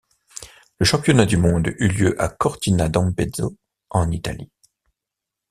Le 0.79 0.83
championnat 0.87 1.27
du 1.27 1.37
monde 1.37 1.67
eut 1.77 1.87
lieu 1.87 2.19
à 2.19 2.27
Cortina 2.27 2.89
d'Ampezzo, 2.89 3.55
en 3.91 4.09
Italie. 4.09 4.49